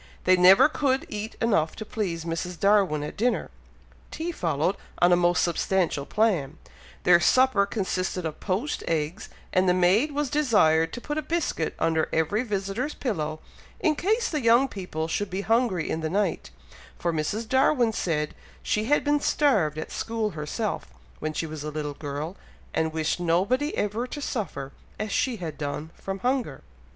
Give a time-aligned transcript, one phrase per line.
[0.23, 2.59] They never could eat enough to please Mrs.
[2.59, 3.51] Darwin at dinner;
[4.09, 6.57] tea followed, on a most substantial plan;
[7.03, 11.75] their supper consisted of poached eggs, and the maid was desired to put a biscuit
[11.77, 13.41] under every visitor's pillow,
[13.79, 16.49] in case the young people should be hungry in the night,
[16.97, 17.47] for Mrs.
[17.47, 18.33] Darwin said
[18.63, 20.87] she had been starved at school herself,
[21.19, 22.35] when she was a little girl,
[22.73, 26.63] and wished nobody ever to suffer, as she had done, from hunger.